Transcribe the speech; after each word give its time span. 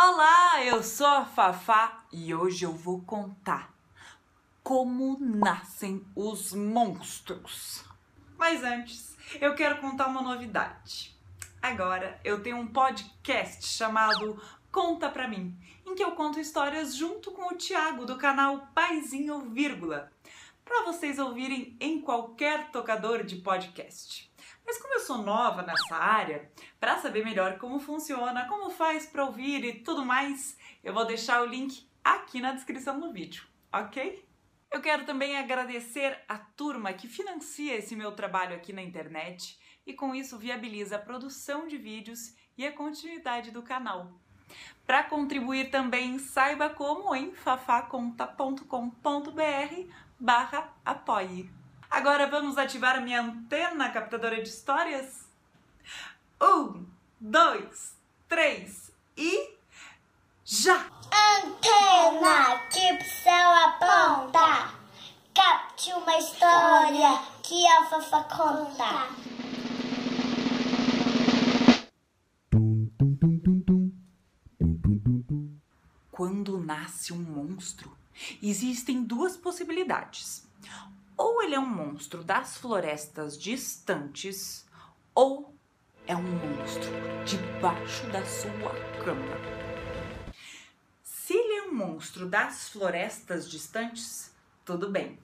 Olá, 0.00 0.64
eu 0.64 0.80
sou 0.80 1.08
a 1.08 1.24
Fafá 1.24 2.04
e 2.12 2.32
hoje 2.32 2.64
eu 2.64 2.70
vou 2.72 3.02
contar 3.02 3.74
como 4.62 5.18
nascem 5.18 6.06
os 6.14 6.52
monstros. 6.52 7.84
Mas 8.36 8.62
antes, 8.62 9.16
eu 9.40 9.56
quero 9.56 9.80
contar 9.80 10.06
uma 10.06 10.22
novidade. 10.22 11.18
Agora 11.60 12.20
eu 12.22 12.40
tenho 12.40 12.58
um 12.58 12.68
podcast 12.68 13.66
chamado 13.66 14.40
Conta 14.70 15.08
Pra 15.08 15.26
Mim, 15.26 15.58
em 15.84 15.96
que 15.96 16.04
eu 16.04 16.12
conto 16.12 16.38
histórias 16.38 16.94
junto 16.94 17.32
com 17.32 17.52
o 17.52 17.56
Thiago 17.56 18.06
do 18.06 18.16
canal 18.16 18.68
Paizinho 18.72 19.50
Vírgula, 19.50 20.12
para 20.64 20.84
vocês 20.84 21.18
ouvirem 21.18 21.76
em 21.80 22.00
qualquer 22.00 22.70
tocador 22.70 23.24
de 23.24 23.34
podcast. 23.34 24.27
Mas 24.68 24.76
como 24.76 24.92
eu 24.92 25.00
sou 25.00 25.22
nova 25.22 25.62
nessa 25.62 25.96
área, 25.96 26.52
para 26.78 26.98
saber 26.98 27.24
melhor 27.24 27.56
como 27.56 27.80
funciona, 27.80 28.46
como 28.48 28.68
faz 28.68 29.06
para 29.06 29.24
ouvir 29.24 29.64
e 29.64 29.80
tudo 29.80 30.04
mais, 30.04 30.58
eu 30.84 30.92
vou 30.92 31.06
deixar 31.06 31.40
o 31.40 31.46
link 31.46 31.88
aqui 32.04 32.38
na 32.38 32.52
descrição 32.52 33.00
do 33.00 33.10
vídeo, 33.10 33.46
ok? 33.72 34.22
Eu 34.70 34.82
quero 34.82 35.06
também 35.06 35.38
agradecer 35.38 36.22
a 36.28 36.36
turma 36.36 36.92
que 36.92 37.08
financia 37.08 37.76
esse 37.76 37.96
meu 37.96 38.12
trabalho 38.12 38.54
aqui 38.54 38.74
na 38.74 38.82
internet 38.82 39.58
e 39.86 39.94
com 39.94 40.14
isso 40.14 40.36
viabiliza 40.36 40.96
a 40.96 41.00
produção 41.00 41.66
de 41.66 41.78
vídeos 41.78 42.34
e 42.54 42.66
a 42.66 42.72
continuidade 42.72 43.50
do 43.50 43.62
canal. 43.62 44.20
Para 44.86 45.02
contribuir 45.02 45.70
também, 45.70 46.18
saiba 46.18 46.68
como 46.68 47.16
em 47.16 47.32
fafaconta.com.br 47.32 49.92
barra 50.20 50.74
apoie. 50.84 51.57
Agora 51.90 52.26
vamos 52.26 52.58
ativar 52.58 52.96
a 52.96 53.00
minha 53.00 53.22
antena 53.22 53.90
captadora 53.90 54.42
de 54.42 54.48
histórias? 54.48 55.26
Um, 56.40 56.86
dois, 57.18 57.96
três 58.28 58.92
e 59.16 59.54
já! 60.44 60.76
Antena 60.76 62.58
que 62.70 63.04
céu 63.04 63.50
aponta, 63.50 64.74
capte 65.34 65.92
uma 65.94 66.18
história 66.18 67.22
que 67.42 67.66
a 67.66 67.86
Fafa 67.86 68.22
conta. 68.24 69.08
Quando 76.10 76.58
nasce 76.58 77.12
um 77.12 77.22
monstro, 77.22 77.96
existem 78.42 79.02
duas 79.04 79.36
possibilidades. 79.36 80.47
Ou 81.18 81.42
ele 81.42 81.56
é 81.56 81.58
um 81.58 81.66
monstro 81.66 82.22
das 82.22 82.56
florestas 82.56 83.36
distantes, 83.36 84.64
ou 85.12 85.52
é 86.06 86.14
um 86.14 86.22
monstro 86.22 86.90
debaixo 87.26 88.06
da 88.06 88.24
sua 88.24 88.72
cama. 89.04 89.36
Se 91.02 91.34
ele 91.34 91.54
é 91.54 91.62
um 91.64 91.74
monstro 91.74 92.28
das 92.28 92.68
florestas 92.68 93.50
distantes, 93.50 94.32
tudo 94.64 94.88
bem. 94.88 95.18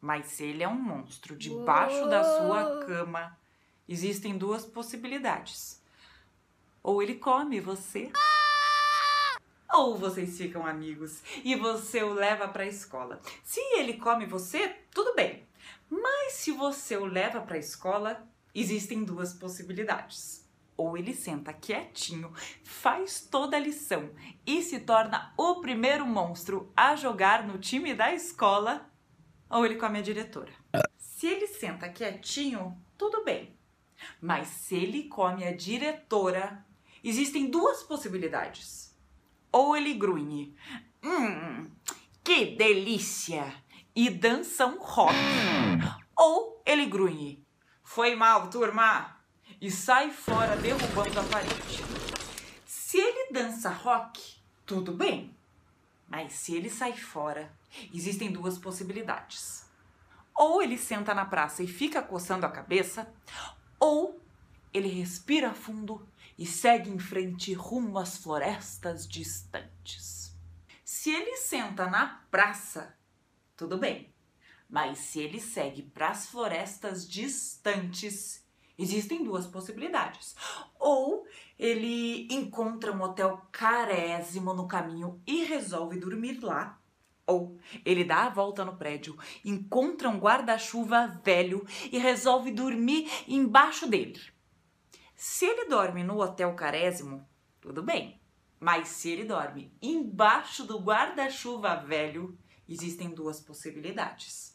Mas 0.00 0.26
se 0.26 0.44
ele 0.44 0.64
é 0.64 0.68
um 0.68 0.74
monstro 0.74 1.36
debaixo 1.36 2.06
da 2.10 2.24
sua 2.24 2.84
cama, 2.84 3.38
existem 3.88 4.36
duas 4.36 4.66
possibilidades. 4.66 5.80
Ou 6.82 7.00
ele 7.00 7.14
come 7.14 7.60
você, 7.60 8.10
ou 9.74 9.96
vocês 9.96 10.38
ficam 10.38 10.64
amigos 10.64 11.20
e 11.42 11.56
você 11.56 12.02
o 12.02 12.14
leva 12.14 12.46
para 12.46 12.62
a 12.62 12.68
escola. 12.68 13.20
Se 13.42 13.60
ele 13.76 13.94
come 13.94 14.24
você, 14.24 14.68
tudo 14.92 15.14
bem. 15.14 15.42
Mas 15.90 16.34
se 16.34 16.52
você 16.52 16.96
o 16.96 17.04
leva 17.04 17.40
para 17.40 17.56
a 17.56 17.58
escola, 17.58 18.24
existem 18.54 19.02
duas 19.02 19.32
possibilidades. 19.32 20.48
Ou 20.76 20.96
ele 20.96 21.12
senta 21.12 21.52
quietinho, 21.52 22.32
faz 22.62 23.20
toda 23.20 23.56
a 23.56 23.60
lição 23.60 24.10
e 24.46 24.62
se 24.62 24.78
torna 24.80 25.32
o 25.36 25.60
primeiro 25.60 26.06
monstro 26.06 26.72
a 26.76 26.94
jogar 26.94 27.44
no 27.44 27.58
time 27.58 27.94
da 27.94 28.12
escola, 28.12 28.88
ou 29.50 29.64
ele 29.64 29.76
come 29.76 29.98
a 29.98 30.02
diretora. 30.02 30.52
Se 30.96 31.26
ele 31.26 31.48
senta 31.48 31.88
quietinho, 31.88 32.76
tudo 32.96 33.24
bem. 33.24 33.56
Mas 34.20 34.48
se 34.48 34.76
ele 34.76 35.04
come 35.04 35.44
a 35.44 35.54
diretora, 35.54 36.64
existem 37.02 37.50
duas 37.50 37.82
possibilidades 37.82 38.83
ou 39.54 39.76
ele 39.76 39.94
grunhe. 39.94 40.52
Hum, 41.00 41.70
que 42.24 42.56
delícia! 42.56 43.54
E 43.94 44.10
dança 44.10 44.66
um 44.66 44.80
rock. 44.80 45.14
Ou 46.16 46.60
ele 46.66 46.86
grunhe. 46.86 47.40
Foi 47.84 48.16
mal, 48.16 48.50
turma! 48.50 49.16
E 49.60 49.70
sai 49.70 50.10
fora 50.10 50.56
derrubando 50.56 51.20
a 51.20 51.22
parede. 51.22 51.84
Se 52.66 52.98
ele 52.98 53.32
dança 53.32 53.70
rock, 53.70 54.20
tudo 54.66 54.90
bem. 54.90 55.32
Mas 56.08 56.32
se 56.32 56.56
ele 56.56 56.68
sai 56.68 56.92
fora, 56.92 57.48
existem 57.94 58.32
duas 58.32 58.58
possibilidades. 58.58 59.70
Ou 60.34 60.60
ele 60.60 60.76
senta 60.76 61.14
na 61.14 61.24
praça 61.24 61.62
e 61.62 61.68
fica 61.68 62.02
coçando 62.02 62.44
a 62.44 62.50
cabeça, 62.50 63.08
ou 63.78 64.20
ele 64.72 64.88
respira 64.88 65.54
fundo 65.54 66.04
e 66.38 66.46
segue 66.46 66.90
em 66.90 66.98
frente 66.98 67.52
rumo 67.52 67.98
às 67.98 68.16
florestas 68.16 69.06
distantes. 69.06 70.36
Se 70.84 71.10
ele 71.10 71.36
senta 71.36 71.86
na 71.86 72.24
praça, 72.30 72.96
tudo 73.56 73.78
bem, 73.78 74.12
mas 74.68 74.98
se 74.98 75.20
ele 75.20 75.40
segue 75.40 75.82
para 75.82 76.08
as 76.08 76.26
florestas 76.26 77.08
distantes, 77.08 78.44
existem 78.78 79.22
duas 79.22 79.46
possibilidades. 79.46 80.34
Ou 80.78 81.26
ele 81.58 82.26
encontra 82.30 82.92
um 82.92 83.02
hotel 83.02 83.40
carésimo 83.52 84.52
no 84.52 84.66
caminho 84.66 85.20
e 85.26 85.44
resolve 85.44 85.98
dormir 85.98 86.40
lá. 86.42 86.80
Ou 87.26 87.58
ele 87.84 88.04
dá 88.04 88.24
a 88.24 88.28
volta 88.28 88.64
no 88.64 88.76
prédio, 88.76 89.16
encontra 89.44 90.10
um 90.10 90.18
guarda-chuva 90.18 91.20
velho 91.24 91.66
e 91.90 91.98
resolve 91.98 92.50
dormir 92.50 93.08
embaixo 93.26 93.86
dele. 93.86 94.20
Se 95.14 95.46
ele 95.46 95.66
dorme 95.66 96.02
no 96.02 96.20
hotel 96.20 96.54
carésimo, 96.54 97.26
tudo 97.60 97.82
bem. 97.82 98.20
Mas 98.58 98.88
se 98.88 99.10
ele 99.10 99.24
dorme 99.24 99.72
embaixo 99.80 100.64
do 100.64 100.78
guarda-chuva 100.78 101.76
velho, 101.76 102.38
existem 102.68 103.10
duas 103.10 103.40
possibilidades. 103.40 104.54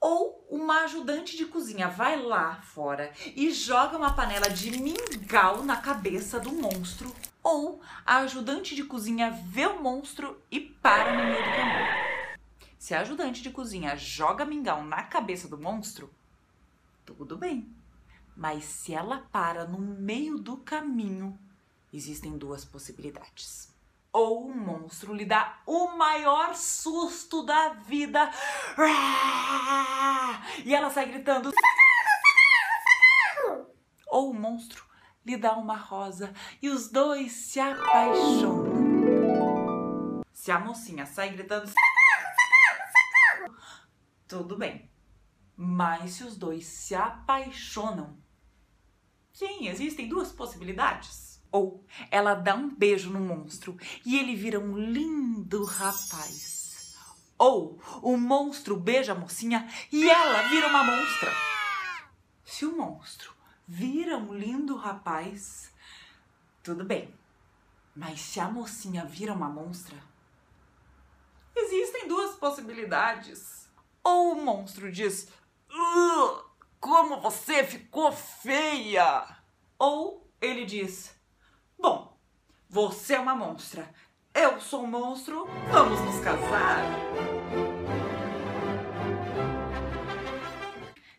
Ou 0.00 0.46
uma 0.48 0.82
ajudante 0.84 1.36
de 1.36 1.46
cozinha 1.46 1.88
vai 1.88 2.20
lá 2.20 2.60
fora 2.62 3.12
e 3.34 3.50
joga 3.50 3.96
uma 3.96 4.14
panela 4.14 4.48
de 4.48 4.70
mingau 4.78 5.64
na 5.64 5.76
cabeça 5.76 6.38
do 6.38 6.52
monstro. 6.52 7.12
Ou 7.42 7.80
a 8.06 8.18
ajudante 8.18 8.76
de 8.76 8.84
cozinha 8.84 9.30
vê 9.30 9.66
o 9.66 9.82
monstro 9.82 10.40
e 10.50 10.60
para 10.60 11.12
no 11.12 11.24
meio 11.24 11.42
do 11.42 11.50
caminho. 11.50 12.38
Se 12.78 12.94
a 12.94 13.00
ajudante 13.00 13.42
de 13.42 13.50
cozinha 13.50 13.96
joga 13.96 14.44
mingau 14.44 14.84
na 14.84 15.02
cabeça 15.02 15.48
do 15.48 15.58
monstro, 15.58 16.14
tudo 17.04 17.36
bem. 17.36 17.77
Mas 18.38 18.64
se 18.66 18.94
ela 18.94 19.26
para 19.32 19.64
no 19.64 19.78
meio 19.80 20.38
do 20.38 20.58
caminho, 20.58 21.36
existem 21.92 22.38
duas 22.38 22.64
possibilidades. 22.64 23.76
Ou 24.12 24.46
o 24.46 24.54
monstro 24.56 25.12
lhe 25.12 25.24
dá 25.24 25.60
o 25.66 25.96
maior 25.96 26.54
susto 26.54 27.42
da 27.42 27.70
vida 27.70 28.30
e 30.64 30.72
ela 30.72 30.88
sai 30.88 31.06
gritando. 31.06 31.50
Ou 34.06 34.30
o 34.30 34.34
monstro 34.34 34.84
lhe 35.26 35.36
dá 35.36 35.56
uma 35.56 35.76
rosa 35.76 36.32
e 36.62 36.68
os 36.68 36.88
dois 36.88 37.32
se 37.32 37.58
apaixonam. 37.58 38.68
Se 40.32 40.52
a 40.52 40.60
mocinha 40.60 41.06
sai 41.06 41.30
gritando. 41.30 41.72
Tudo 44.28 44.56
bem. 44.56 44.88
Mas 45.56 46.12
se 46.12 46.22
os 46.22 46.36
dois 46.36 46.64
se 46.64 46.94
apaixonam, 46.94 48.16
Sim, 49.38 49.68
existem 49.68 50.08
duas 50.08 50.32
possibilidades. 50.32 51.40
Ou 51.52 51.86
ela 52.10 52.34
dá 52.34 52.56
um 52.56 52.74
beijo 52.74 53.08
no 53.08 53.20
monstro 53.20 53.78
e 54.04 54.18
ele 54.18 54.34
vira 54.34 54.58
um 54.58 54.76
lindo 54.76 55.62
rapaz. 55.62 56.96
Ou 57.38 57.80
o 58.02 58.16
monstro 58.16 58.76
beija 58.76 59.12
a 59.12 59.14
mocinha 59.14 59.72
e 59.92 60.10
ela 60.10 60.48
vira 60.48 60.66
uma 60.66 60.82
monstra. 60.82 61.30
Se 62.44 62.66
o 62.66 62.76
monstro 62.76 63.32
vira 63.64 64.18
um 64.18 64.34
lindo 64.34 64.74
rapaz, 64.74 65.72
tudo 66.60 66.84
bem. 66.84 67.14
Mas 67.94 68.20
se 68.20 68.40
a 68.40 68.50
mocinha 68.50 69.04
vira 69.04 69.32
uma 69.32 69.48
monstra, 69.48 69.96
existem 71.54 72.08
duas 72.08 72.34
possibilidades. 72.34 73.68
Ou 74.02 74.32
o 74.32 74.44
monstro 74.44 74.90
diz: 74.90 75.28
como 76.80 77.20
você 77.20 77.64
ficou 77.64 78.12
feia! 78.12 79.36
Ou 79.78 80.30
ele 80.40 80.64
diz: 80.64 81.14
Bom, 81.78 82.18
você 82.68 83.14
é 83.14 83.20
uma 83.20 83.34
monstra, 83.34 83.92
eu 84.34 84.60
sou 84.60 84.84
um 84.84 84.86
monstro, 84.86 85.46
vamos 85.70 86.00
nos 86.00 86.20
casar. 86.20 86.84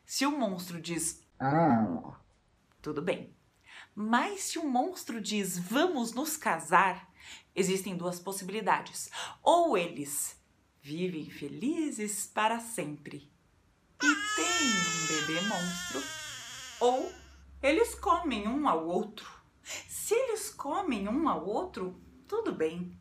Se 0.05 0.25
o 0.25 0.37
monstro 0.37 0.81
diz: 0.81 1.23
ah, 1.39 2.17
Tudo 2.81 3.01
bem. 3.01 3.35
Mas 3.95 4.43
se 4.43 4.59
o 4.59 4.67
monstro 4.67 5.19
diz 5.19 5.59
vamos 5.59 6.13
nos 6.13 6.37
casar, 6.37 7.11
existem 7.53 7.97
duas 7.97 8.19
possibilidades. 8.19 9.09
Ou 9.43 9.77
eles 9.77 10.39
vivem 10.81 11.29
felizes 11.29 12.25
para 12.25 12.59
sempre 12.59 13.29
têm 14.39 14.71
um 14.71 15.07
bebê 15.07 15.41
monstro, 15.41 16.01
ou 16.79 17.11
eles 17.61 17.93
comem 17.95 18.47
um 18.47 18.67
ao 18.67 18.87
outro. 18.87 19.29
Se 19.63 20.13
eles 20.13 20.49
comem 20.49 21.07
um 21.09 21.27
ao 21.27 21.45
outro, 21.45 22.01
tudo 22.27 22.53
bem. 22.53 22.97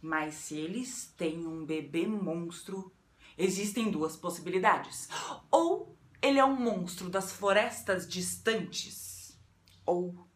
Mas 0.00 0.34
se 0.34 0.56
eles 0.56 1.12
têm 1.16 1.46
um 1.46 1.64
bebê 1.66 2.06
monstro, 2.06 2.92
existem 3.36 3.90
duas 3.90 4.16
possibilidades. 4.16 5.08
Ou 5.50 5.96
ele 6.22 6.38
é 6.38 6.44
um 6.44 6.56
monstro 6.56 7.10
das 7.10 7.32
florestas 7.32 8.08
distantes, 8.08 9.38
ou 9.84 10.26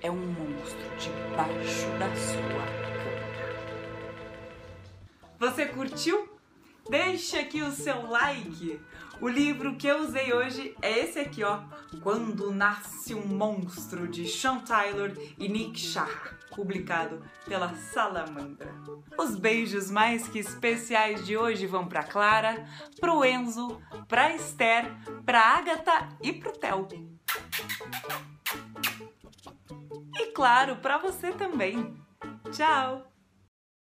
é 0.00 0.10
um 0.10 0.26
monstro 0.26 0.96
debaixo 0.98 1.86
da 1.98 2.08
sua 2.16 2.66
cama. 2.66 3.02
Você 5.38 5.66
curtiu? 5.66 6.31
Deixa 6.88 7.40
aqui 7.40 7.62
o 7.62 7.72
seu 7.72 8.06
like. 8.08 8.80
O 9.20 9.28
livro 9.28 9.76
que 9.76 9.86
eu 9.86 10.00
usei 10.00 10.32
hoje 10.32 10.76
é 10.82 10.98
esse 10.98 11.18
aqui, 11.18 11.44
ó. 11.44 11.60
Quando 12.02 12.50
Nasce 12.50 13.14
um 13.14 13.24
Monstro, 13.24 14.08
de 14.08 14.26
Sean 14.26 14.58
Tyler 14.60 15.16
e 15.38 15.48
Nick 15.48 15.78
Shah, 15.78 16.08
publicado 16.50 17.22
pela 17.46 17.72
Salamandra. 17.74 18.74
Os 19.16 19.36
beijos 19.36 19.90
mais 19.90 20.26
que 20.26 20.40
especiais 20.40 21.24
de 21.24 21.36
hoje 21.36 21.66
vão 21.66 21.86
para 21.86 22.02
Clara, 22.02 22.66
pro 23.00 23.24
Enzo, 23.24 23.80
pra 24.08 24.34
Esther, 24.34 24.92
pra 25.24 25.40
Agatha 25.40 26.08
e 26.20 26.32
pro 26.32 26.52
Theo. 26.52 26.88
E 30.18 30.26
claro, 30.32 30.76
para 30.76 30.98
você 30.98 31.32
também. 31.32 31.94
Tchau! 32.50 33.11